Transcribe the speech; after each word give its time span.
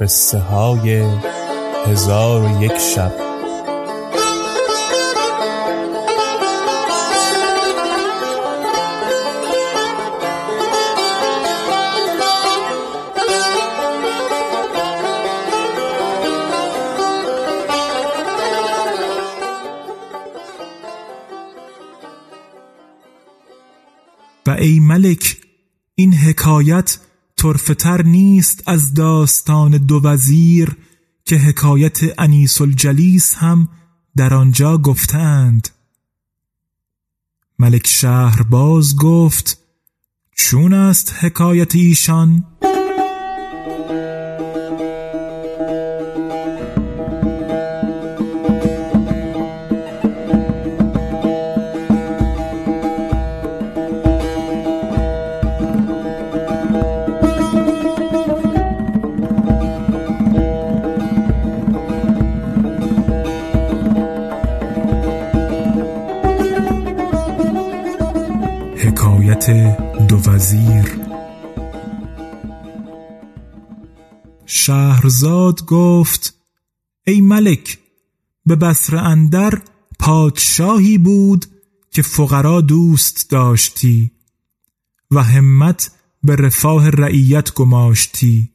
قصه 0.00 0.38
های 0.38 1.02
هزار 1.86 2.42
و 2.42 2.62
یک 2.62 2.78
شب. 2.78 3.12
و 24.46 24.50
ای 24.50 24.80
ملک 24.80 25.36
این 25.94 26.14
حکایت 26.14 26.98
طرفتر 27.44 28.02
نیست 28.02 28.62
از 28.66 28.94
داستان 28.94 29.70
دو 29.70 30.00
وزیر 30.04 30.76
که 31.24 31.36
حکایت 31.36 32.20
انیس 32.20 32.60
الجلیس 32.60 33.34
هم 33.34 33.68
در 34.16 34.34
آنجا 34.34 34.78
گفتند 34.78 35.68
ملک 37.58 37.86
شهر 37.86 38.42
باز 38.42 38.96
گفت 38.96 39.58
چون 40.36 40.72
است 40.72 41.14
حکایت 41.20 41.74
ایشان؟ 41.74 42.44
دو 70.08 70.16
وزیر. 70.30 71.00
شهرزاد 74.46 75.64
گفت 75.64 76.34
ای 77.06 77.20
ملک 77.20 77.78
به 78.46 78.56
بسر 78.56 78.96
اندر 78.96 79.62
پادشاهی 79.98 80.98
بود 80.98 81.46
که 81.90 82.02
فقرا 82.02 82.60
دوست 82.60 83.30
داشتی 83.30 84.10
و 85.10 85.22
همت 85.22 85.90
به 86.22 86.36
رفاه 86.36 86.90
رعیت 86.90 87.54
گماشتی 87.54 88.50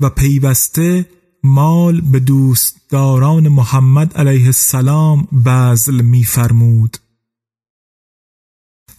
و 0.00 0.10
پیوسته 0.10 1.06
مال 1.42 2.00
به 2.00 2.20
دوستداران 2.20 3.48
محمد 3.48 4.16
علیه 4.16 4.46
السلام 4.46 5.28
بذل 5.46 6.02
میفرمود. 6.02 6.96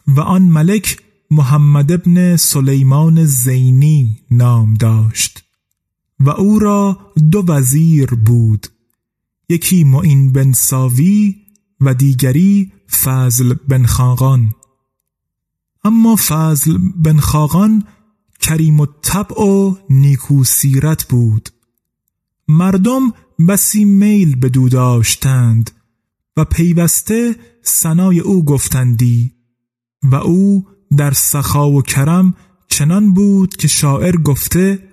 و 0.08 0.22
آن 0.22 0.42
ملک 0.42 0.98
محمد 1.32 1.92
ابن 1.92 2.36
سلیمان 2.36 3.26
زینی 3.26 4.18
نام 4.32 4.74
داشت 4.74 5.44
و 6.20 6.30
او 6.30 6.60
را 6.60 6.98
دو 7.32 7.44
وزیر 7.48 8.10
بود 8.10 8.68
یکی 9.50 9.84
معین 9.84 10.32
بن 10.32 10.52
ساوی 10.52 11.36
و 11.82 11.94
دیگری 11.94 12.72
فضل 13.04 13.54
بن 13.54 13.86
خاقان. 13.86 14.54
اما 15.84 16.16
فضل 16.16 16.78
بن 16.96 17.20
خاقان 17.20 17.84
کریم 18.40 18.80
و 18.80 18.86
طبع 19.02 19.42
و 19.42 19.76
نیکو 19.90 20.44
سیرت 20.44 21.08
بود. 21.08 21.50
مردم 22.48 23.14
بسی 23.48 23.86
میل 23.86 24.36
به 24.36 24.50
دو 24.50 24.70
داشتند 24.70 25.72
و 26.38 26.46
پیوسته 26.46 27.36
سنای 27.64 28.20
او 28.20 28.46
گفتندی 28.46 29.34
و 30.04 30.16
او 30.16 30.68
در 30.98 31.12
سخا 31.12 31.70
و 31.70 31.82
کرم 31.82 32.34
چنان 32.68 33.14
بود 33.14 33.56
که 33.56 33.68
شاعر 33.68 34.18
گفته 34.18 34.90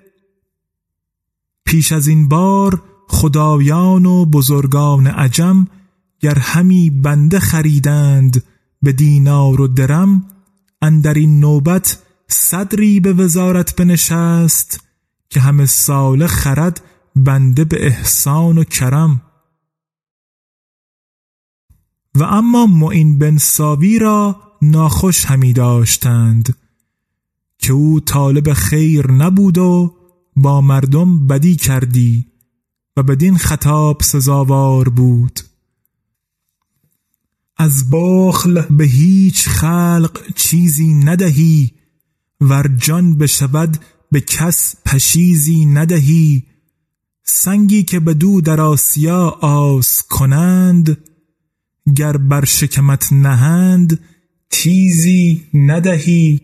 پیش 1.65 1.91
از 1.91 2.07
این 2.07 2.27
بار 2.27 2.83
خدایان 3.07 4.05
و 4.05 4.25
بزرگان 4.25 5.07
عجم 5.07 5.67
گر 6.19 6.39
همی 6.39 6.89
بنده 6.89 7.39
خریدند 7.39 8.43
به 8.81 8.91
دینار 8.91 9.61
و 9.61 9.67
درم 9.67 10.25
اندر 10.81 11.13
این 11.13 11.39
نوبت 11.39 11.99
صدری 12.27 12.99
به 12.99 13.13
وزارت 13.13 13.75
بنشست 13.75 14.83
که 15.29 15.39
همه 15.39 15.65
ساله 15.65 16.27
خرد 16.27 16.81
بنده 17.15 17.63
به 17.63 17.85
احسان 17.85 18.57
و 18.57 18.63
کرم. 18.63 19.21
و 22.15 22.23
اما 22.23 22.65
معین 22.65 23.19
بن 23.19 23.37
ساوی 23.37 23.99
را 23.99 24.46
ناخوش 24.61 25.25
همی 25.25 25.53
داشتند 25.53 26.55
که 27.57 27.73
او 27.73 27.99
طالب 27.99 28.53
خیر 28.53 29.11
نبود 29.11 29.57
و 29.57 29.95
با 30.35 30.61
مردم 30.61 31.27
بدی 31.27 31.55
کردی 31.55 32.27
و 32.97 33.03
بدین 33.03 33.37
خطاب 33.37 34.01
سزاوار 34.01 34.89
بود. 34.89 35.39
از 37.57 37.89
بخل 37.91 38.61
به 38.61 38.83
هیچ 38.83 39.49
خلق 39.49 40.33
چیزی 40.35 40.93
ندهی 40.93 41.71
ور 42.41 42.67
جان 42.77 43.17
بشود 43.17 43.77
به 44.11 44.21
کس 44.21 44.75
پشیزی 44.85 45.65
ندهی. 45.65 46.43
سنگی 47.23 47.83
که 47.83 47.99
به 47.99 48.13
دو 48.13 48.41
در 48.41 48.61
آسیا 48.61 49.29
آس 49.41 50.03
کنند 50.09 50.97
گر 51.95 52.17
بر 52.17 52.45
شکمت 52.45 53.13
نهند 53.13 53.99
تیزی 54.49 55.43
ندهی. 55.53 56.41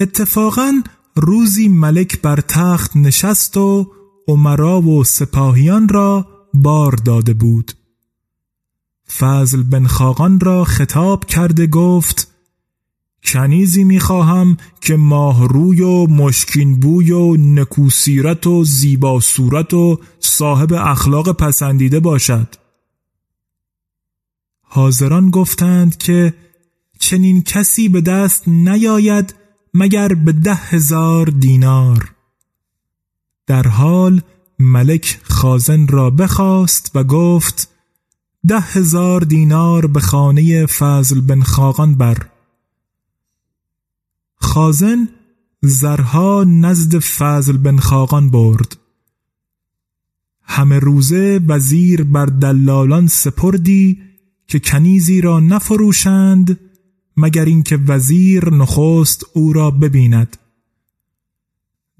اتفاقا 0.00 0.82
روزی 1.16 1.68
ملک 1.68 2.20
بر 2.20 2.40
تخت 2.40 2.96
نشست 2.96 3.56
و 3.56 3.92
عمرا 4.28 4.80
و 4.80 5.04
سپاهیان 5.04 5.88
را 5.88 6.28
بار 6.54 6.92
داده 6.92 7.34
بود. 7.34 7.72
فضل 9.18 9.62
بن 9.62 9.86
خاقان 9.86 10.40
را 10.40 10.64
خطاب 10.64 11.24
کرده 11.24 11.66
گفت 11.66 12.30
کنیزی 13.24 13.84
می‌خواهم 13.84 14.56
که 14.80 14.96
ماهروی 14.96 15.80
و 15.80 16.06
مشکین 16.06 16.80
بوی 16.80 17.10
و 17.10 17.36
نکوسیرت 17.36 18.46
و 18.46 18.64
زیبا 18.64 19.20
صورت 19.20 19.74
و 19.74 20.00
صاحب 20.20 20.72
اخلاق 20.72 21.32
پسندیده 21.32 22.00
باشد. 22.00 22.59
حاضران 24.72 25.30
گفتند 25.30 25.96
که 25.96 26.34
چنین 26.98 27.42
کسی 27.42 27.88
به 27.88 28.00
دست 28.00 28.48
نیاید 28.48 29.34
مگر 29.74 30.14
به 30.14 30.32
ده 30.32 30.54
هزار 30.54 31.26
دینار. 31.26 32.14
در 33.46 33.62
حال 33.62 34.22
ملک 34.58 35.20
خازن 35.22 35.88
را 35.88 36.10
بخواست 36.10 36.90
و 36.94 37.04
گفت 37.04 37.68
ده 38.48 38.60
هزار 38.60 39.20
دینار 39.20 39.86
به 39.86 40.00
خانه 40.00 40.66
فضل 40.66 41.20
بن 41.20 41.42
خاقان 41.42 41.94
بر. 41.94 42.26
خازن 44.36 45.08
زرها 45.62 46.44
نزد 46.44 46.98
فضل 46.98 47.56
بن 47.56 47.78
خاقان 47.78 48.30
برد. 48.30 48.76
همه 50.42 50.78
روزه 50.78 51.40
وزیر 51.48 52.04
بر 52.04 52.26
دلالان 52.26 53.06
سپردی 53.06 54.09
که 54.50 54.58
کنیزی 54.58 55.20
را 55.20 55.40
نفروشند 55.40 56.60
مگر 57.16 57.44
اینکه 57.44 57.76
وزیر 57.76 58.54
نخست 58.54 59.24
او 59.34 59.52
را 59.52 59.70
ببیند 59.70 60.36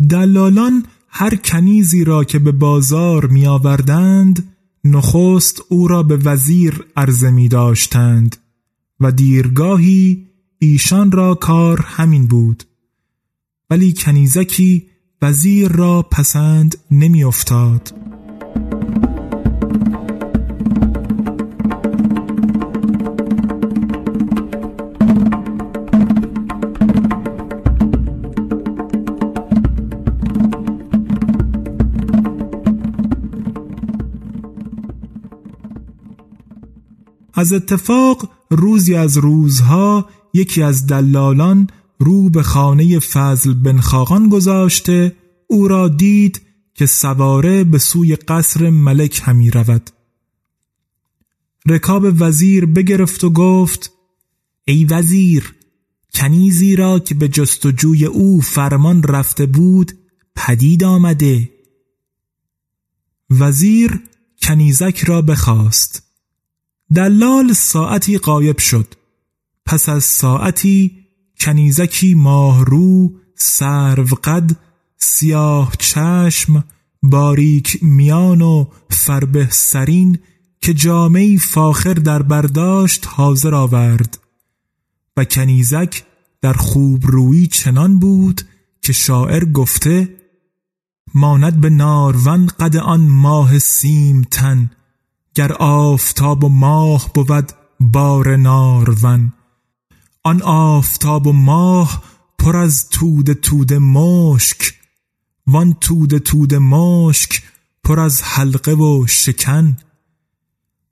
دلالان 0.09 0.85
هر 1.09 1.37
کنیزی 1.37 2.05
را 2.05 2.25
که 2.25 2.39
به 2.39 2.53
بازار 2.53 3.27
می 3.27 3.47
آوردند 3.47 4.57
نخست 4.85 5.63
او 5.69 5.89
را 5.89 6.03
به 6.03 6.17
وزیر 6.17 6.85
عرضه 6.97 7.31
می 7.31 7.49
داشتند 7.49 8.37
و 9.01 9.13
دیرگاهی 9.13 10.27
ایشان 10.59 11.13
را 11.13 11.35
کار 11.35 11.81
همین 11.81 12.27
بود 12.27 12.65
ولی 13.71 13.93
کنیزکی 13.93 14.87
وزیر 15.23 15.69
را 15.69 16.03
پسند 16.03 16.77
نمی 16.91 17.25
افتاد. 17.25 17.93
از 37.41 37.53
اتفاق 37.53 38.31
روزی 38.51 38.95
از 38.95 39.19
روزها 39.19 40.09
یکی 40.35 40.63
از 40.63 40.87
دلالان 40.87 41.69
رو 41.99 42.31
به 42.31 42.43
خانه 42.43 42.99
فضل 42.99 43.55
بن 43.55 43.81
خاقان 43.81 44.29
گذاشته 44.29 45.17
او 45.47 45.69
را 45.69 45.89
دید 45.89 46.43
که 46.75 46.87
سواره 46.87 47.65
به 47.65 47.79
سوی 47.79 48.17
قصر 48.17 48.71
ملک 48.71 49.21
همی 49.25 49.51
رود. 49.51 49.91
رکاب 51.67 52.05
وزیر 52.19 52.67
بگرفت 52.67 53.25
و 53.25 53.31
گفت 53.31 53.93
ای 54.65 54.85
وزیر 54.85 55.55
کنیزی 56.15 56.77
را 56.77 56.99
که 56.99 57.15
به 57.15 57.29
جستجوی 57.29 58.05
او 58.05 58.41
فرمان 58.41 59.03
رفته 59.03 59.47
بود 59.47 59.93
پدید 60.37 60.85
آمده. 60.85 61.51
وزیر 63.31 64.01
کنیزک 64.43 65.05
را 65.07 65.23
بخواست. 65.23 66.10
دلال 66.95 67.53
ساعتی 67.53 68.19
قایب 68.19 68.59
شد. 68.59 68.95
پس 69.67 69.89
از 69.89 70.05
ساعتی 70.05 71.01
کنیزکی 71.41 72.15
ماهرو 72.15 73.13
سرو 73.35 74.07
سیاه 74.97 75.73
چشم 75.79 76.65
باریک 77.03 77.79
میان 77.83 78.43
و 78.43 78.67
فربه 78.91 79.49
سرین 79.51 80.19
که 80.61 80.75
جامعی 80.75 81.39
فاخر 81.39 81.95
در 81.95 82.23
برداشت 82.23 83.07
حاضر 83.09 83.55
آورد. 83.55 84.19
و 85.17 85.25
کنیزک 85.25 86.03
در 86.41 86.53
خوب 86.53 87.07
روی 87.07 87.47
چنان 87.47 87.99
بود 87.99 88.43
که 88.83 88.93
شاعر 88.93 89.45
گفته 89.45 90.17
ماند 91.15 91.61
به 91.61 91.71
نارون 91.71 92.47
قد 92.47 92.77
آن 92.77 93.01
ماه 93.01 93.59
سیم 93.59 94.23
تن. 94.23 94.71
گر 95.35 95.53
آفتاب 95.53 96.45
و 96.45 96.49
ماه 96.49 97.11
بود 97.15 97.53
بار 97.81 98.37
نارون 98.37 99.33
آن 100.23 100.43
آفتاب 100.43 101.27
و 101.27 101.33
ماه 101.33 102.03
پر 102.39 102.57
از 102.57 102.89
تود 102.89 103.33
تود 103.33 103.73
مشک 103.73 104.75
وان 105.47 105.77
تود 105.81 106.19
تود 106.19 106.55
مشک 106.55 107.43
پر 107.85 108.01
از 108.01 108.23
حلقه 108.23 108.75
و 108.75 109.07
شکن 109.07 109.77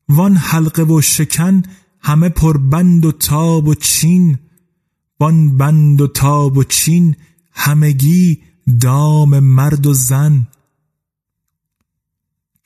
وان 0.09 0.37
حلقه 0.37 0.83
و 0.83 1.01
شکن 1.01 1.63
همه 2.01 2.29
پر 2.29 2.57
بند 2.57 3.05
و 3.05 3.13
تاب 3.13 3.69
و 3.69 3.75
چین 3.75 4.39
وان 5.21 5.57
بند 5.57 6.01
و 6.01 6.07
تاب 6.07 6.57
و 6.57 6.65
چین 6.65 7.17
همگی 7.53 8.43
دام 8.81 9.39
مرد 9.39 9.87
و 9.87 9.93
زن. 9.93 10.47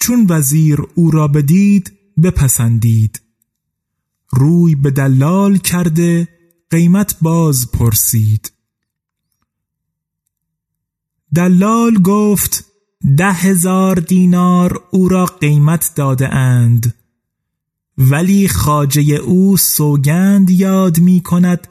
چون 0.02 0.26
وزیر 0.28 0.78
او 0.94 1.10
را 1.10 1.28
بدید 1.28 1.92
بپسندید. 2.22 3.22
روی 4.30 4.74
به 4.74 4.90
دلال 4.90 5.56
کرده 5.56 6.28
قیمت 6.70 7.16
باز 7.20 7.70
پرسید. 7.70 8.52
دلال 11.34 11.94
گفت 11.94 12.64
ده 13.16 13.32
هزار 13.32 13.96
دینار 13.96 14.82
او 14.90 15.08
را 15.08 15.26
قیمت 15.26 15.92
داده 15.96 16.34
اند. 16.34 16.94
ولی 17.98 18.48
خاجه 18.48 19.02
او 19.02 19.56
سوگند 19.56 20.50
یاد 20.50 20.98
می 20.98 21.20
کند 21.20 21.68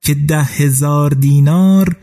که 0.00 0.14
ده 0.14 0.42
هزار 0.42 1.10
دینار 1.10 1.96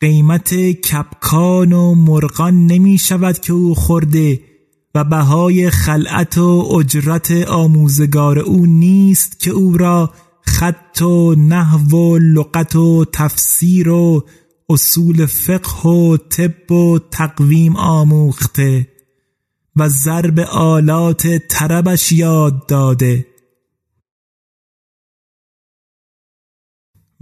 قیمت 0.00 0.54
کپکان 0.54 1.72
و 1.72 1.94
مرغان 1.94 2.66
نمی 2.66 2.98
شود 2.98 3.38
که 3.38 3.52
او 3.52 3.74
خورده. 3.74 4.49
و 4.94 5.04
بهای 5.04 5.70
خلعت 5.70 6.38
و 6.38 6.68
اجرت 6.78 7.30
آموزگار 7.48 8.38
او 8.38 8.66
نیست 8.66 9.40
که 9.40 9.50
او 9.50 9.76
را 9.76 10.14
خط 10.42 11.02
و 11.02 11.34
نحو 11.34 11.96
و 11.96 12.18
لغت 12.18 12.76
و 12.76 13.04
تفسیر 13.04 13.88
و 13.88 14.26
اصول 14.68 15.26
فقه 15.26 15.88
و 15.88 16.16
طب 16.16 16.72
و 16.72 16.98
تقویم 16.98 17.76
آموخته 17.76 18.88
و 19.76 19.88
ضرب 19.88 20.40
آلات 20.40 21.26
طربش 21.48 22.12
یاد 22.12 22.66
داده. 22.66 23.26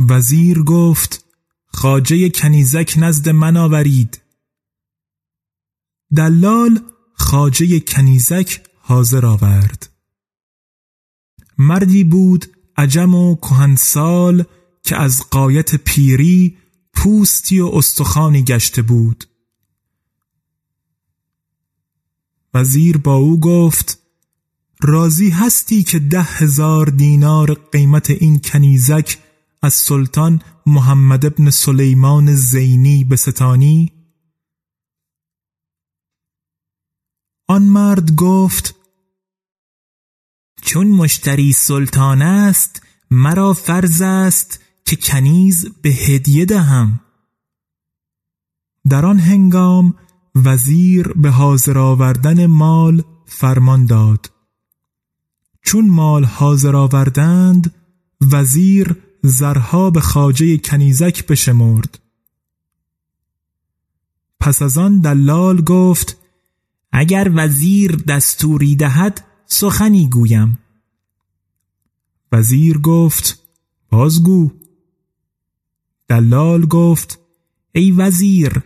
وزیر 0.08 0.62
گفت 0.62 1.24
خاجه 1.66 2.28
کنیزک 2.28 2.94
نزد 2.96 3.28
من 3.28 3.56
آورید. 3.56 4.20
دلال 6.16 6.80
خاجه 7.18 7.80
کنیزک 7.80 8.60
حاضر 8.80 9.26
آورد. 9.26 9.90
مردی 11.58 12.04
بود 12.04 12.46
عجم 12.76 13.14
و 13.14 13.36
کهنسال 13.36 14.44
که 14.82 14.96
از 14.96 15.22
قایت 15.30 15.74
پیری 15.74 16.56
پوستی 16.94 17.60
و 17.60 17.70
استخانی 17.74 18.42
گشته 18.42 18.82
بود. 18.82 19.24
وزیر 22.54 22.96
با 22.96 23.14
او 23.14 23.40
گفت 23.40 23.98
راضی 24.80 25.30
هستی 25.30 25.82
که 25.82 25.98
ده 25.98 26.22
هزار 26.22 26.86
دینار 26.86 27.54
قیمت 27.54 28.10
این 28.10 28.40
کنیزک 28.40 29.18
از 29.62 29.74
سلطان 29.74 30.40
محمد 30.66 31.26
ابن 31.26 31.50
سلیمان 31.50 32.34
زینی 32.34 33.04
به 33.04 33.16
ستانی 33.16 33.92
آن 37.50 37.62
مرد 37.62 38.14
گفت 38.14 38.74
چون 40.62 40.86
مشتری 40.86 41.52
سلطان 41.52 42.22
است 42.22 42.82
مرا 43.10 43.52
فرض 43.52 44.02
است 44.02 44.60
که 44.84 44.96
کنیز 44.96 45.66
به 45.82 45.90
هدیه 45.90 46.44
دهم. 46.44 47.00
در 48.88 49.06
آن 49.06 49.18
هنگام 49.18 49.94
وزیر 50.34 51.08
به 51.08 51.30
حاضر 51.30 51.78
آوردن 51.78 52.46
مال 52.46 53.04
فرمان 53.26 53.86
داد. 53.86 54.30
چون 55.62 55.90
مال 55.90 56.24
حاضر 56.24 56.76
آوردند 56.76 57.74
وزیر 58.32 58.96
زرها 59.22 59.90
به 59.90 60.00
خاجه 60.00 60.58
کنیزک 60.58 61.26
بشمرد. 61.26 61.98
پس 64.40 64.62
از 64.62 64.78
آن 64.78 65.00
دلال 65.00 65.60
گفت 65.60 66.17
اگر 66.92 67.30
وزیر 67.34 67.96
دستوری 67.96 68.76
دهد 68.76 69.24
سخنی 69.46 70.08
گویم. 70.08 70.58
وزیر 72.32 72.78
گفت 72.78 73.42
بازگو. 73.90 74.50
دلال 76.08 76.66
گفت 76.66 77.18
ای 77.72 77.90
وزیر 77.90 78.62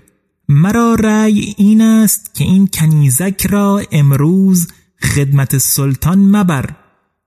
مرا 0.49 0.95
رأی 0.95 1.55
این 1.57 1.81
است 1.81 2.35
که 2.35 2.45
این 2.45 2.67
کنیزک 2.67 3.47
را 3.51 3.83
امروز 3.93 4.69
خدمت 5.03 5.59
سلطان 5.59 6.19
مبر 6.19 6.77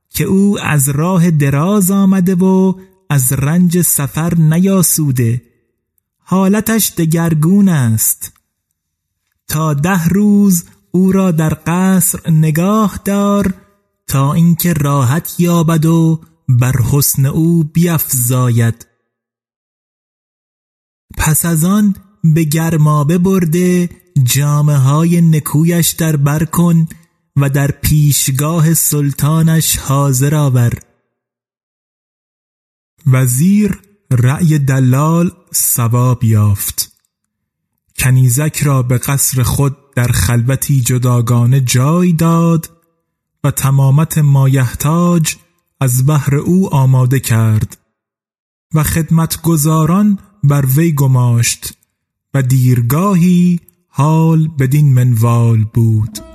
که 0.10 0.24
او 0.24 0.60
از 0.60 0.90
راه 0.90 1.32
دراز 1.32 1.92
آمده 1.92 2.36
و 2.36 2.74
از 3.10 3.34
رنج 3.34 3.82
سفر 3.82 4.36
نیاسوده. 4.36 5.42
حالتش 6.18 6.94
دگرگون 6.98 7.70
است. 7.70 8.32
تا 9.48 9.74
ده 9.74 10.08
روز 10.08 10.64
او 10.96 11.12
را 11.12 11.32
در 11.32 11.58
قصر 11.68 12.30
نگاه 12.30 13.00
دار 13.06 13.54
تا 14.08 14.34
اینکه 14.34 14.74
راحت 14.74 15.36
یابد 15.40 15.86
و 15.86 16.22
بر 16.50 16.74
حسن 16.92 17.26
او 17.26 17.64
بیفزاید. 17.64 18.88
پس 21.18 21.46
از 21.46 21.64
آن 21.64 21.96
به 22.24 22.44
گرمابه 22.44 23.18
برده 23.18 23.90
جامه 24.24 24.78
های 24.78 25.22
نکویش 25.22 25.90
در 25.90 26.16
بر 26.16 26.46
کن 26.46 26.88
و 27.36 27.50
در 27.50 27.72
پیشگاه 27.72 28.74
سلطانش 28.74 29.78
حاضر 29.78 30.36
آور. 30.36 30.74
وزیر 33.08 33.82
رأی 34.12 34.60
دلال 34.60 35.32
سواب 35.52 36.24
یافت. 36.24 36.85
کنیزک 37.98 38.64
را 38.64 38.84
به 38.84 38.98
قصر 38.98 39.44
خود 39.44 39.78
در 39.96 40.08
خلوتی 40.08 40.82
جداگانه 40.82 41.62
جای 41.62 42.14
داد 42.14 42.70
و 43.44 43.52
تمامت 43.52 44.18
مایحتاج 44.18 45.36
از 45.80 46.06
بهر 46.06 46.36
او 46.36 46.74
آماده 46.74 47.20
کرد 47.20 47.78
و 48.74 48.84
خدمتگزاران 48.84 50.20
بر 50.44 50.66
وی 50.66 50.92
گماشت 50.92 51.74
و 52.34 52.42
دیرگاهی 52.42 53.60
حال 53.88 54.48
بدین 54.48 54.94
منوال 54.94 55.64
بود. 55.74 56.35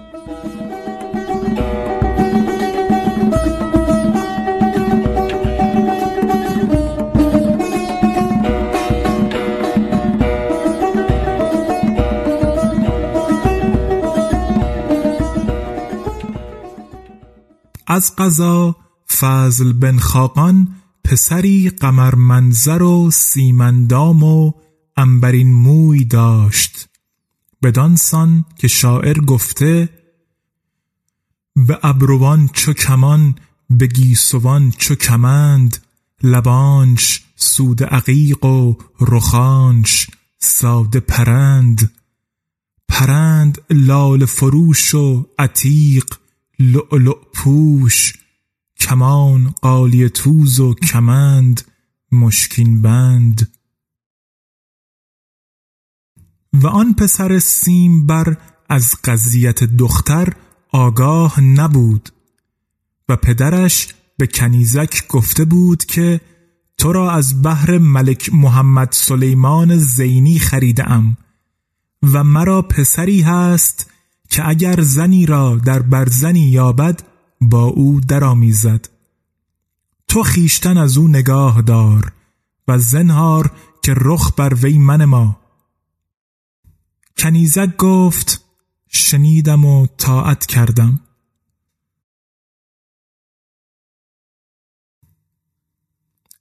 از 17.90 18.16
قضا 18.16 18.76
فضل 19.18 19.72
بن 19.72 19.98
خاقان 19.98 20.68
پسری 21.04 21.70
قمر 21.70 22.14
منظر 22.14 22.82
و 22.82 23.10
سیمندام 23.10 24.22
و 24.22 24.52
انبرین 24.96 25.52
موی 25.52 26.04
داشت. 26.04 26.88
بدانسان 27.62 28.44
که 28.58 28.68
شاعر 28.68 29.18
گفته 29.20 29.88
به 31.56 31.78
ابروان 31.82 32.48
چو 32.52 32.72
کمان 32.72 33.34
به 33.70 33.86
گیسوان 33.86 34.70
چو 34.70 34.94
کمند 34.94 35.76
لبانش 36.22 37.22
سود 37.36 37.82
عقیق 37.82 38.44
و 38.44 38.74
رخانش 39.00 40.06
ساده 40.38 41.00
پرند. 41.00 41.92
پرند 42.88 43.58
لال 43.70 44.24
فروش 44.24 44.94
و 44.94 45.26
عتیق 45.38 46.19
لؤلؤ 46.60 47.18
پوش 47.34 48.12
کمان 48.80 49.54
قالیه 49.62 50.08
توز 50.08 50.60
و 50.60 50.74
کمند 50.74 51.60
مشکین 52.12 52.82
بند. 52.82 53.52
و 56.52 56.66
آن 56.66 56.94
پسر 56.94 57.38
سیم 57.38 58.06
بر 58.06 58.36
از 58.68 58.94
قضیت 59.04 59.64
دختر 59.64 60.32
آگاه 60.72 61.40
نبود 61.40 62.08
و 63.08 63.16
پدرش 63.16 63.94
به 64.18 64.26
کنیزک 64.26 65.08
گفته 65.08 65.44
بود 65.44 65.84
که 65.84 66.20
تو 66.78 66.92
را 66.92 67.10
از 67.10 67.42
بحر 67.42 67.78
ملک 67.78 68.30
محمد 68.34 68.92
سلیمان 68.92 69.76
زینی 69.76 70.38
خریده 70.38 70.90
ام 70.90 71.16
و 72.02 72.24
مرا 72.24 72.62
پسری 72.62 73.20
هست 73.20 73.90
که 74.30 74.48
اگر 74.48 74.80
زنی 74.80 75.26
را 75.26 75.56
در 75.56 75.82
برزنی 75.82 76.40
یابد 76.50 77.02
با 77.40 77.64
او 77.64 78.00
درآمیزد. 78.00 78.88
تو 80.08 80.22
خیشتن 80.22 80.76
از 80.76 80.98
او 80.98 81.08
نگاه 81.08 81.62
دار 81.62 82.12
و 82.68 82.78
زنهار 82.78 83.50
که 83.82 83.94
رخ 83.96 84.32
بر 84.36 84.54
وی 84.54 84.78
من 84.78 85.04
ما. 85.04 85.40
کنیزک 87.18 87.76
گفت 87.76 88.44
شنیدم 88.88 89.64
و 89.64 89.86
طاعت 89.86 90.46
کردم. 90.46 91.00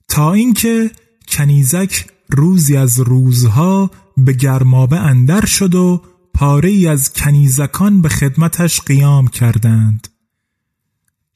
تا 0.08 0.32
اینکه 0.32 0.90
کنیزک 1.28 2.10
روزی 2.28 2.76
از 2.76 3.00
روزها 3.00 3.90
به 4.16 4.32
گرمابه 4.32 4.98
اندر 4.98 5.44
شد 5.44 5.74
و 5.74 6.02
پاره 6.40 6.70
ای 6.70 6.86
از 6.86 7.12
کنیزکان 7.12 8.02
به 8.02 8.08
خدمتش 8.08 8.80
قیام 8.80 9.28
کردند. 9.28 10.08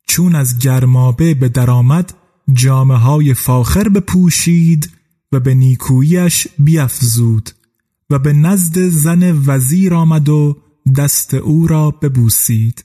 چون 0.07 0.35
از 0.35 0.59
گرمابه 0.59 1.35
به 1.35 1.49
درآمد 1.49 2.15
جامه 2.53 2.97
های 2.97 3.35
فاخر 3.35 3.89
بپوشید 3.89 4.91
و 5.33 5.41
به 5.41 5.55
نیکویش 5.55 6.49
بیافزود 6.59 7.51
و 8.11 8.19
به 8.19 8.33
نزد 8.33 8.79
زن 8.79 9.43
وزیر 9.47 9.95
آمد 9.95 10.29
و 10.29 10.57
دست 10.97 11.35
او 11.35 11.67
را 11.67 11.91
ببوسید. 11.91 12.85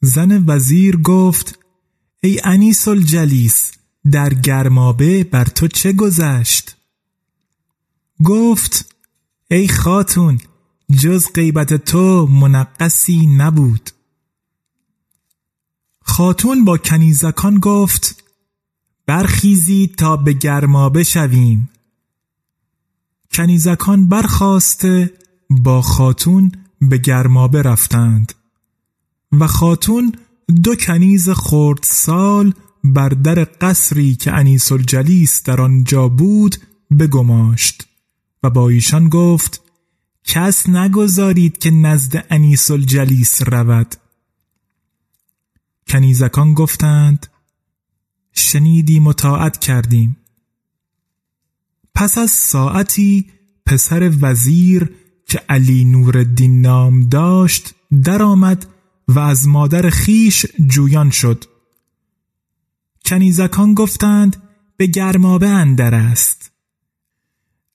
زن 0.00 0.44
وزیر 0.46 0.96
گفت 0.96 1.58
ای 2.22 2.40
انیس 2.44 2.88
الجلیس 2.88 3.72
در 4.12 4.34
گرمابه 4.34 5.24
بر 5.24 5.44
تو 5.44 5.68
چه 5.68 5.92
گذشت؟ 5.92 6.79
گفت 8.24 8.94
ای 9.50 9.68
خاتون 9.68 10.40
جز 11.00 11.26
غیبت 11.34 11.74
تو 11.74 12.26
منقصی 12.26 13.26
نبود. 13.26 13.90
خاتون 16.02 16.64
با 16.64 16.78
کنیزکان 16.78 17.58
گفت 17.58 18.24
برخیزید 19.06 19.94
تا 19.96 20.16
به 20.16 20.32
گرمابه 20.32 21.02
شویم 21.02 21.70
کنیزکان 23.32 24.08
برخواسته 24.08 25.12
با 25.50 25.82
خاتون 25.82 26.52
به 26.80 26.98
گرمابه 26.98 27.62
رفتند 27.62 28.32
و 29.32 29.46
خاتون 29.46 30.12
دو 30.64 30.76
کنیز 30.76 31.30
خرد 31.30 31.82
سال 31.82 32.54
بر 32.84 33.08
در 33.08 33.46
قصری 33.60 34.14
که 34.14 34.32
انیس 34.32 34.72
الجلیس 34.72 35.42
در 35.42 35.60
آنجا 35.60 36.08
بود 36.08 36.56
بگماشت. 36.98 37.89
و 38.42 38.50
با 38.50 38.68
ایشان 38.68 39.08
گفت 39.08 39.62
کس 40.24 40.68
نگذارید 40.68 41.58
که 41.58 41.70
نزد 41.70 42.26
انیس 42.30 42.70
الجلیس 42.70 43.42
رود. 43.42 43.94
کنیزکان 45.88 46.54
گفتند 46.54 47.26
شنیدیم 48.32 49.06
و 49.06 49.12
کردیم. 49.60 50.16
پس 51.94 52.18
از 52.18 52.30
ساعتی 52.30 53.26
پسر 53.66 54.12
وزیر 54.20 54.90
که 55.26 55.38
علی 55.48 55.84
نورالدین 55.84 56.60
نام 56.60 57.08
داشت 57.08 57.74
درآمد 58.04 58.66
و 59.08 59.18
از 59.18 59.48
مادر 59.48 59.90
خیش 59.90 60.46
جویان 60.66 61.10
شد. 61.10 61.44
کنیزکان 63.04 63.74
گفتند 63.74 64.42
به 64.76 64.86
گرمابه 64.86 65.48
اندر 65.48 65.94
است. 65.94 66.49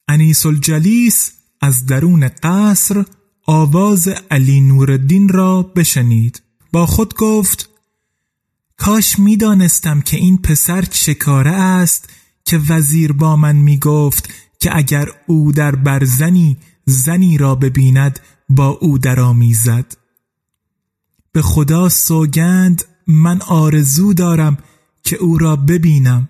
انیس 0.08 0.46
الجلیس 0.46 1.32
از 1.62 1.86
درون 1.86 2.28
قصر 2.28 3.06
آواز 3.48 4.08
علی 4.08 4.62
نورالدین 4.62 5.30
را 5.30 5.64
بشنید. 5.64 6.42
با 6.72 6.86
خود 6.86 7.16
گفت 7.16 7.70
کاش 8.78 9.20
می‌دانستم 9.20 10.02
که 10.02 10.18
این 10.18 10.38
پسر 10.38 10.82
چکاره 10.82 11.52
است 11.52 12.10
که 12.46 12.58
وزیر 12.58 13.12
با 13.12 13.36
من 13.36 13.56
می 13.56 13.78
گفت 13.78 14.30
که 14.60 14.78
اگر 14.78 15.10
او 15.28 15.52
در 15.52 15.76
برزنی 15.76 16.58
زنی 16.86 17.38
را 17.38 17.56
ببیند 17.56 18.20
با 18.50 18.68
او 18.68 18.98
درآمیزد. 18.98 19.98
به 21.32 21.42
خدا 21.42 21.90
سوگند 21.90 22.86
من 23.08 23.42
آرزو 23.42 24.14
دارم 24.14 24.58
که 25.04 25.16
او 25.16 25.38
را 25.38 25.56
ببینم. 25.56 26.30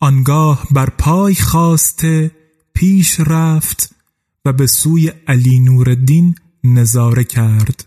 آنگاه 0.00 0.66
بر 0.70 0.90
پای 0.90 1.34
خواسته 1.34 2.30
پیش 2.74 3.20
رفت 3.20 3.94
و 4.44 4.52
به 4.52 4.66
سوی 4.66 5.08
علی 5.08 5.60
نورالدین 5.60 6.34
نظاره 6.64 7.24
کرد. 7.24 7.86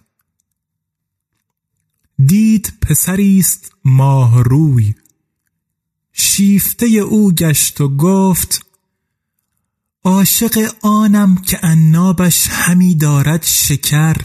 دید 2.26 2.74
پسری 2.82 3.40
است 3.40 3.72
ماه 3.86 4.44
روی. 4.44 4.96
شیفته 6.14 6.86
او 6.86 7.32
گشت 7.32 7.82
و 7.82 7.98
گفت 7.98 8.66
عاشق 10.04 10.76
آنم 10.82 11.36
که 11.36 11.60
عنابش 11.64 12.48
همی 12.50 12.96
دارد 12.96 13.44
شکر. 13.44 14.16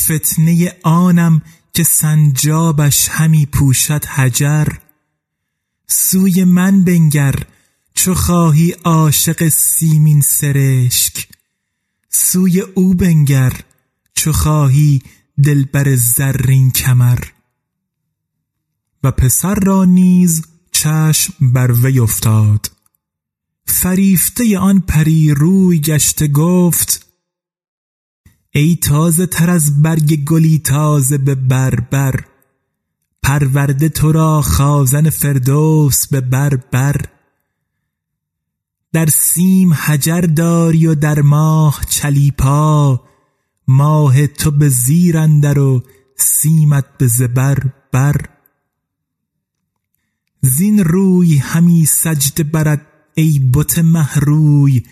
فتنه 0.00 0.76
آنم 0.82 1.42
که 1.72 1.82
سنجابش 1.82 3.08
همی 3.08 3.46
پوشد 3.46 4.04
حجر. 4.04 4.68
سوی 5.92 6.44
من 6.44 6.84
بنگر 6.84 7.34
چو 7.94 8.14
خواهی 8.14 8.70
عاشق 8.70 9.48
سیمین 9.48 10.20
سرشک. 10.20 11.28
سوی 12.08 12.60
او 12.60 12.94
بنگر 12.94 13.60
چو 14.14 14.32
خواهی 14.32 15.02
دلبر 15.44 15.96
زرین 15.96 16.70
کمر. 16.70 17.18
و 19.02 19.10
پسر 19.10 19.54
را 19.54 19.84
نیز 19.84 20.42
چشم 20.72 21.52
بر 21.52 21.72
وی 21.72 21.98
افتاد. 21.98 22.70
فریفته 23.66 24.58
آن 24.58 24.80
پری 24.80 25.30
روی 25.30 25.80
گشته 25.80 26.28
گفت 26.28 27.06
ای 28.54 28.76
تازه 28.76 29.26
تر 29.26 29.50
از 29.50 29.82
برگ 29.82 30.24
گلی 30.24 30.58
تازه 30.58 31.18
به 31.18 31.34
بربر. 31.34 32.24
پرورده 33.30 33.88
تو 33.88 34.12
را 34.12 34.42
خازن 34.42 35.10
فردوس 35.10 36.06
به 36.06 36.20
بربر 36.20 36.96
در 38.92 39.06
سیم 39.06 39.74
حجر 39.74 40.20
داری 40.20 40.86
و 40.86 40.94
در 40.94 41.20
ماه 41.20 41.80
چلیپا 41.88 43.00
ماه 43.68 44.26
تو 44.26 44.50
به 44.50 44.68
زیر 44.68 45.18
اندر 45.18 45.58
و 45.58 45.82
سیمت 46.16 46.84
به 46.98 47.06
زبر 47.06 47.58
بر. 47.92 48.16
زین 50.40 50.84
روی 50.84 51.36
همی 51.36 51.84
سجده 51.84 52.44
برد 52.44 52.86
ای 53.14 53.50
بت 53.54 53.78
مهروی 53.78 54.82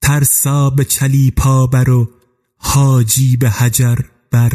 ترسا 0.00 0.70
به 0.70 0.84
چلیپا 0.84 1.66
بر 1.66 1.90
و 1.90 2.10
حاجی 2.56 3.36
به 3.36 3.50
حجر 3.50 3.98
بر. 4.30 4.52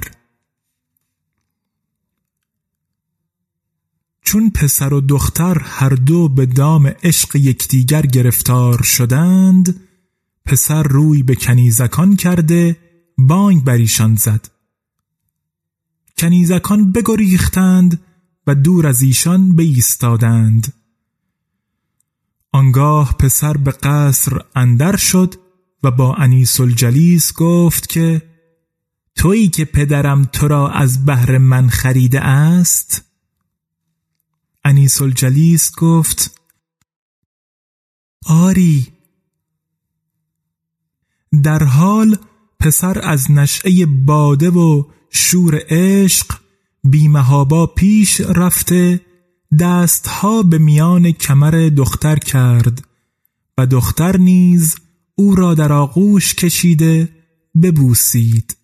چون 4.25 4.49
پسر 4.49 4.93
و 4.93 5.01
دختر 5.01 5.59
هر 5.59 5.89
دو 5.89 6.29
به 6.29 6.45
دام 6.45 6.87
عشق 7.03 7.35
یکدیگر 7.35 8.01
گرفتار 8.01 8.83
شدند 8.83 9.81
پسر 10.45 10.83
روی 10.83 11.23
به 11.23 11.35
کنیزکان 11.35 12.15
کرده 12.15 12.77
بانگ 13.17 13.63
بر 13.63 13.73
ایشان 13.73 14.15
زد. 14.15 14.47
کنیزکان 16.17 16.91
بگریختند 16.91 18.01
و 18.47 18.55
دور 18.55 18.87
از 18.87 19.01
ایشان 19.01 19.55
بایستادند. 19.55 20.73
آنگاه 22.51 23.17
پسر 23.17 23.57
به 23.57 23.71
قصر 23.71 24.41
اندر 24.55 24.95
شد 24.95 25.35
و 25.83 25.91
با 25.91 26.15
انیس 26.15 26.59
الجلیس 26.59 27.33
گفت 27.33 27.89
که 27.89 28.21
تویی 29.15 29.47
که 29.47 29.65
پدرم 29.65 30.25
تو 30.25 30.47
را 30.47 30.69
از 30.69 31.05
بهر 31.05 31.37
من 31.37 31.69
خریده 31.69 32.21
است 32.21 33.04
انیس 34.65 35.01
الجلیس 35.01 35.71
گفت 35.75 36.41
آری 38.25 38.87
در 41.43 41.63
حال 41.63 42.17
پسر 42.59 43.09
از 43.09 43.31
نشعه 43.31 43.85
باده 43.85 44.49
و 44.49 44.83
شور 45.09 45.61
عشق 45.69 46.39
بیمهابا 46.83 47.67
پیش 47.67 48.21
رفته 48.21 49.01
دستها 49.59 50.43
به 50.43 50.57
میان 50.57 51.11
کمر 51.11 51.69
دختر 51.77 52.15
کرد 52.15 52.87
و 53.57 53.65
دختر 53.65 54.17
نیز 54.17 54.75
او 55.15 55.35
را 55.35 55.53
در 55.53 55.73
آغوش 55.73 56.35
کشیده 56.35 57.09
ببوسید 57.61 58.57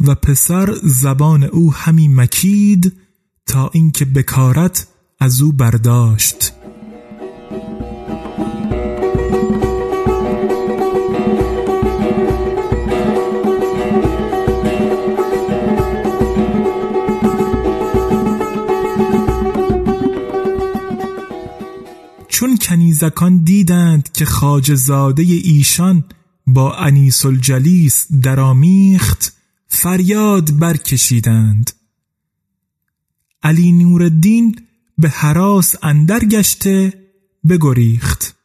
و 0.00 0.14
پسر 0.14 0.74
زبان 0.82 1.44
او 1.44 1.72
همی 1.72 2.08
مکید 2.08 3.01
تا 3.46 3.70
اینکه 3.72 4.04
بکارت 4.04 4.86
از 5.20 5.42
او 5.42 5.52
برداشت. 5.52 6.52
چون 22.28 22.56
کنیزکان 22.56 23.44
دیدند 23.44 24.12
که 24.12 24.24
خاجزاده 24.24 25.22
ایشان 25.22 26.04
با 26.46 26.76
انیس 26.76 27.26
الجلیس 27.26 28.06
درامیخت 28.22 29.32
فریاد 29.68 30.58
برکشیدند. 30.58 31.70
علی 33.42 33.72
نورالدین 33.72 34.56
به 34.98 35.08
حراس 35.08 35.76
اندر 35.82 36.18
گشته 36.18 36.92
بگریخت. 37.48 38.36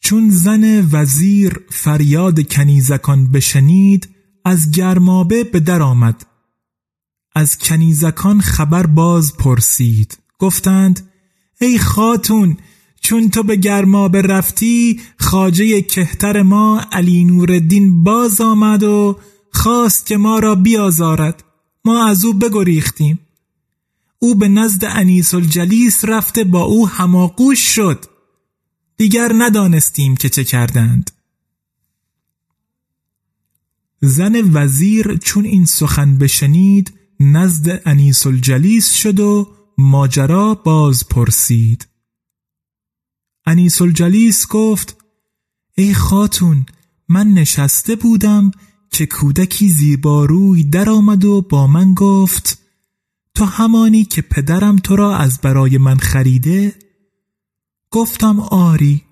چون 0.00 0.30
زن 0.30 0.88
وزیر 0.92 1.60
فریاد 1.70 2.52
کنیزکان 2.52 3.32
بشنید 3.32 4.08
از 4.44 4.70
گرمابه 4.70 5.44
به 5.44 5.60
در 5.60 5.82
آمد. 5.82 6.26
از 7.34 7.58
کنیزکان 7.58 8.40
خبر 8.40 8.86
باز 8.86 9.36
پرسید. 9.36 10.18
گفتند 10.38 11.10
ای 11.60 11.78
خاتون 11.78 12.56
چون 13.00 13.30
تو 13.30 13.42
به 13.42 13.56
گرمابه 13.56 14.22
رفتی 14.22 15.00
خاجه 15.18 15.82
کهتر 15.82 16.42
ما 16.42 16.80
علی 16.92 17.24
نورالدین 17.24 18.04
باز 18.04 18.40
آمد 18.40 18.82
و 18.82 19.18
خواست 19.52 20.06
که 20.06 20.16
ما 20.16 20.38
را 20.38 20.54
بیازارد. 20.54 21.44
ما 21.84 22.06
از 22.08 22.24
او 22.24 22.32
بگریختیم. 22.32 23.18
او 24.18 24.34
به 24.34 24.48
نزد 24.48 24.84
انیس 24.84 25.34
الجلیس 25.34 26.04
رفته 26.04 26.44
با 26.44 26.62
او 26.62 26.88
هماغوش 26.88 27.58
شد. 27.74 28.04
دیگر 28.96 29.32
ندانستیم 29.38 30.16
که 30.16 30.28
چه 30.28 30.44
کردند. 30.44 31.10
زن 34.00 34.50
وزیر 34.52 35.16
چون 35.16 35.44
این 35.44 35.64
سخن 35.64 36.18
بشنید 36.18 36.92
نزد 37.20 37.82
انیس 37.84 38.26
الجلیس 38.26 38.94
شد 38.94 39.20
و 39.20 39.52
ماجرا 39.78 40.54
باز 40.54 41.08
پرسید. 41.08 41.88
انیس 43.46 43.82
الجلیس 43.82 44.46
گفت 44.48 44.96
ای 45.74 45.94
خاتون 45.94 46.66
من 47.08 47.28
نشسته 47.28 47.96
بودم 47.96 48.50
که 48.92 49.06
کودکی 49.06 49.68
زیباروی 49.68 50.64
در 50.64 50.90
آمد 50.90 51.24
و 51.24 51.40
با 51.40 51.66
من 51.66 51.94
گفت 51.94 52.62
تو 53.34 53.44
همانی 53.44 54.04
که 54.04 54.22
پدرم 54.22 54.76
تو 54.76 54.96
را 54.96 55.16
از 55.16 55.40
برای 55.40 55.78
من 55.78 55.96
خریده؟ 55.96 56.74
گفتم 57.90 58.40
آری. 58.40 59.02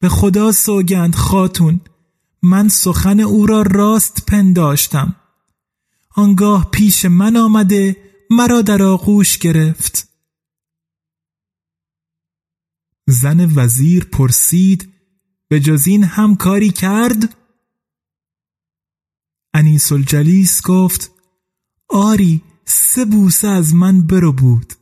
به 0.00 0.08
خدا 0.08 0.52
سوگند 0.52 1.14
خاتون 1.14 1.80
من 2.42 2.68
سخن 2.68 3.20
او 3.20 3.46
را 3.46 3.62
راست 3.62 4.26
پنداشتم. 4.26 5.16
آنگاه 6.16 6.70
پیش 6.70 7.04
من 7.04 7.36
آمده 7.36 7.96
مرا 8.30 8.62
در 8.62 8.82
آغوش 8.82 9.38
گرفت. 9.38 10.08
زن 13.06 13.52
وزیر 13.54 14.04
پرسید 14.04 14.92
به 15.48 15.60
جز 15.60 15.86
این 15.86 16.04
هم 16.04 16.36
کاری 16.36 16.70
کرد؟ 16.70 17.41
انیس 19.54 19.92
الجلیس 19.92 20.62
گفت 20.62 21.10
آری 21.88 22.42
سه 22.64 23.04
بوسه 23.04 23.48
از 23.48 23.74
من 23.74 24.06
برو 24.06 24.32
بود. 24.32 24.72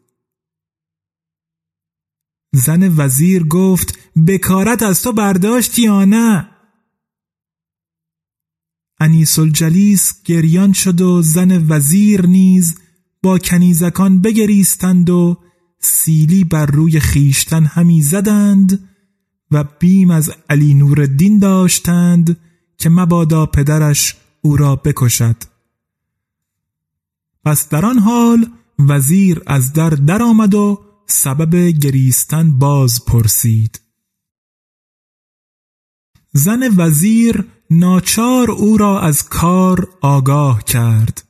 زن 2.55 2.95
وزیر 2.97 3.45
گفت 3.45 3.99
بکارت 4.27 4.83
از 4.83 5.03
تو 5.03 5.13
برداشت 5.13 5.79
یا 5.79 6.05
نه؟ 6.05 6.51
انیس 9.01 9.39
الجلیس 9.39 10.23
گریان 10.25 10.73
شد 10.73 11.01
و 11.01 11.23
زن 11.23 11.67
وزیر 11.69 12.27
نیز 12.27 12.79
با 13.23 13.39
کنیزکان 13.39 14.21
بگریستند 14.21 15.11
و 15.11 15.37
سیلی 15.79 16.45
بر 16.45 16.67
روی 16.67 17.01
خیشتن 17.01 17.65
همی 17.65 18.03
زدند 18.03 18.89
و 19.51 19.65
بیم 19.65 20.11
از 20.11 20.31
علی 20.51 20.75
نورالدین 20.75 21.39
داشتند 21.39 22.37
که 22.79 22.91
مبادا 22.91 23.47
پدرش 23.47 24.17
او 24.43 24.57
را 24.57 24.77
بکشد. 24.77 25.37
پس 27.45 27.69
در 27.69 27.87
آن 27.87 27.99
حال 27.99 28.51
وزیر 28.79 29.43
از 29.47 29.73
در 29.73 29.91
درآمد 29.91 30.55
و 30.55 30.81
سبب 31.07 31.57
گریستن 31.57 32.59
باز 32.59 33.05
پرسید. 33.05 33.81
زن 36.33 36.69
وزیر 36.77 37.45
ناچار 37.71 38.51
او 38.51 38.77
را 38.77 39.01
از 39.01 39.29
کار 39.29 39.89
آگاه 40.01 40.65
کرد. 40.65 41.25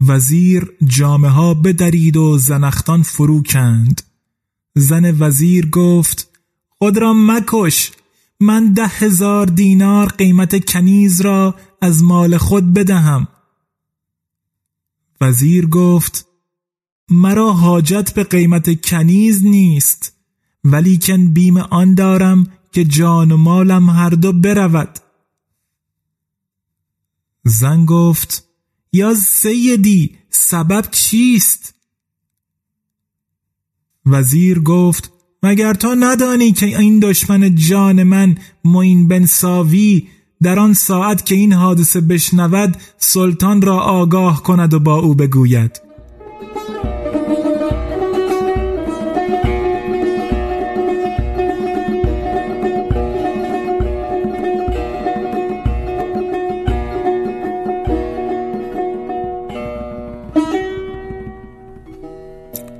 وزیر 0.00 0.72
جامه 0.84 1.28
ها 1.28 1.54
بدرید 1.54 2.16
و 2.16 2.38
زنختان 2.38 3.02
فرو 3.02 3.42
کند. 3.42 4.02
زن 4.74 5.16
وزیر 5.18 5.70
گفت 5.70 6.28
خود 6.68 6.98
را 6.98 7.14
مکش 7.14 7.92
من 8.40 8.72
ده 8.72 8.86
هزار 8.86 9.46
دینار 9.46 10.08
قیمت 10.08 10.70
کنیز 10.70 11.20
را 11.20 11.54
از 11.80 12.02
مال 12.02 12.38
خود 12.38 12.72
بدهم 12.72 13.28
وزیر 15.20 15.66
گفت 15.66 16.26
مرا 17.10 17.52
حاجت 17.52 18.14
به 18.14 18.24
قیمت 18.24 18.86
کنیز 18.86 19.44
نیست 19.44 20.12
ولیکن 20.64 21.32
بیم 21.32 21.56
آن 21.56 21.94
دارم 21.94 22.46
که 22.72 22.84
جان 22.84 23.32
و 23.32 23.36
مالم 23.36 23.90
هر 23.90 24.10
دو 24.10 24.32
برود 24.32 24.98
زن 27.44 27.84
گفت 27.84 28.44
یا 28.92 29.14
سیدی 29.14 30.16
سبب 30.30 30.90
چیست؟ 30.90 31.74
وزیر 34.06 34.60
گفت 34.60 35.12
مگر 35.42 35.74
تو 35.74 35.94
ندانی 35.98 36.52
که 36.52 36.78
این 36.78 36.98
دشمن 36.98 37.54
جان 37.54 38.02
من 38.02 38.38
موین 38.64 39.08
بن 39.08 39.26
ساوی 39.26 40.08
در 40.42 40.58
آن 40.58 40.74
ساعت 40.74 41.26
که 41.26 41.34
این 41.34 41.52
حادثه 41.52 42.00
بشنود 42.00 42.76
سلطان 42.98 43.62
را 43.62 43.80
آگاه 43.80 44.42
کند 44.42 44.74
و 44.74 44.80
با 44.80 44.96
او 44.96 45.14
بگوید. 45.14 45.80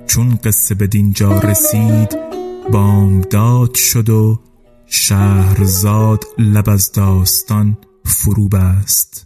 چون 0.07 0.39
قصه 0.45 0.75
به 0.75 0.87
دینجا 0.87 1.39
رسید 1.39 2.19
بامداد 2.73 3.75
شد 3.75 4.09
و 4.09 4.39
شهرزاد 4.87 6.25
لب 6.39 6.71
از 6.71 6.93
داستان 6.93 7.79
فرو 8.05 8.49
بست 8.49 9.26